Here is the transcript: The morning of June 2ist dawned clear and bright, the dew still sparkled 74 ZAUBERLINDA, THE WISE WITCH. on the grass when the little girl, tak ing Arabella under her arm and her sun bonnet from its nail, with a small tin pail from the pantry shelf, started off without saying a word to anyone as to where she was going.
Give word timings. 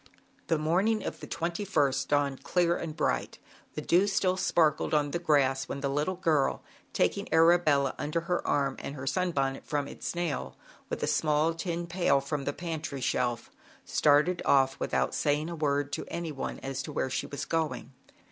The 0.47 0.57
morning 0.57 1.03
of 1.05 1.19
June 1.19 1.29
2ist 1.51 2.07
dawned 2.07 2.41
clear 2.41 2.75
and 2.75 2.95
bright, 2.97 3.37
the 3.75 3.81
dew 3.83 4.07
still 4.07 4.35
sparkled 4.35 4.93
74 4.93 4.95
ZAUBERLINDA, 4.95 5.11
THE 5.11 5.19
WISE 5.19 5.23
WITCH. 5.27 5.43
on 5.43 5.43
the 5.43 5.43
grass 5.43 5.69
when 5.69 5.81
the 5.81 5.89
little 5.89 6.15
girl, 6.15 6.63
tak 6.91 7.17
ing 7.19 7.27
Arabella 7.31 7.93
under 7.99 8.21
her 8.21 8.47
arm 8.47 8.77
and 8.79 8.95
her 8.95 9.05
sun 9.05 9.29
bonnet 9.29 9.63
from 9.63 9.87
its 9.87 10.15
nail, 10.15 10.57
with 10.89 11.03
a 11.03 11.07
small 11.07 11.53
tin 11.53 11.85
pail 11.85 12.19
from 12.19 12.45
the 12.45 12.51
pantry 12.53 12.99
shelf, 12.99 13.51
started 13.85 14.41
off 14.43 14.79
without 14.79 15.13
saying 15.13 15.51
a 15.51 15.55
word 15.55 15.91
to 15.93 16.05
anyone 16.07 16.57
as 16.63 16.81
to 16.81 16.91
where 16.91 17.11
she 17.11 17.27
was 17.27 17.45
going. 17.45 17.91